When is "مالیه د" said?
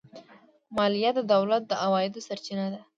0.75-1.19